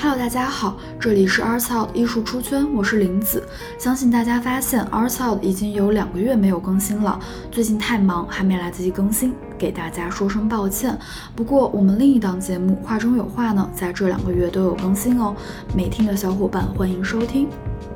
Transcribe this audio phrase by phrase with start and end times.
[0.00, 3.42] Hello，大家好，这里是 Artsout 艺术出圈，我是林子。
[3.80, 7.18] 相信大家发现 Artsout 已经有两个月没有更新了，
[7.50, 10.96] 最近太忙，还没来得及更新，给大家说声抱歉。
[11.34, 15.34] 不过我们另一档节目《画中有画》呢，在这两个月都有更新哦，
[15.74, 17.48] 没听的小伙伴欢迎收听。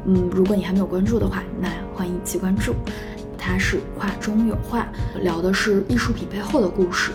[0.05, 2.75] 嗯，如果你还没有关注的话，那欢迎一起关注。
[3.39, 4.89] 它是《画中有画》，
[5.23, 7.13] 聊的是艺术品背后的故事。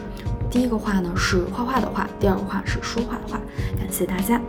[0.50, 3.42] 第一个画呢是画画的画，第二个画是说话的话。
[3.78, 4.42] 感谢大家。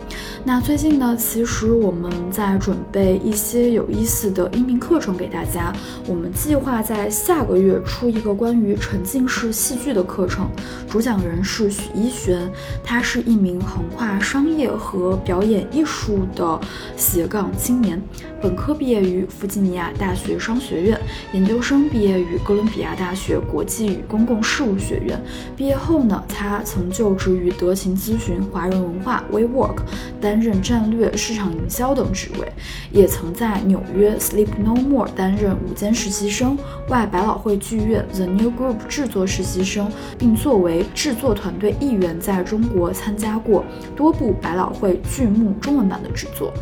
[0.44, 5.72] 那最近呢，其实我们在准备一些有意思的音频课程给大家。
[6.06, 10.48] 我们计划在下个月出一个关于沉浸式戏剧的课程，
[10.88, 12.50] 主讲人是许一璇，
[12.82, 16.58] 他是一名横跨商业和表演艺术的
[16.96, 18.00] 斜杠青年。
[18.40, 21.00] 本科毕业于弗吉尼亚大学商学院，
[21.32, 25.20] 研究生毕业于哥伦比亚大学国际与公共事务学院。
[25.56, 29.78] 毕业后呢，他曾就职于德勤咨询、华人文化、WeWork，
[30.20, 32.52] 担任战略、市场营销等职位，
[32.90, 43.64] 也曾在纽约 Sleep No More 担任午间实习生，外百老汇剧院 The New Group 制作实习生，并作为制作团队一员，在中国参加过
[43.96, 46.52] 多部百老汇剧目中文版的制作。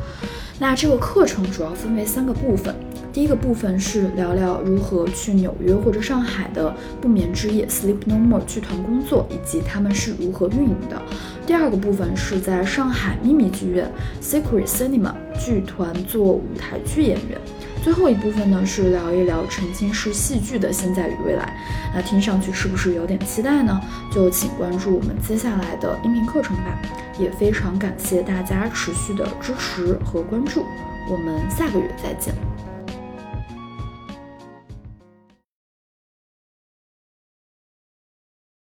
[0.59, 2.75] 那这个课程主要分为三个部分，
[3.17, 11.01] 第一个部分是聊聊如何去纽约或者上海的不眠之夜 Sleep No More 剧团工作，以及他们是如何运营的。
[11.47, 17.41] 第二个部分是在上海秘密剧院 Secret Cinema 剧团做舞台剧演员。
[17.83, 21.57] 最后一部分呢是聊一聊沉浸式戏剧的现在与未来。
[21.95, 23.81] 那听上去是不是有点期待呢？
[24.13, 26.79] 就请关注我们接下来的音频课程吧。
[27.19, 30.67] 也非常感谢大家持续的支持和关注，
[31.11, 32.35] 我们下个月再见。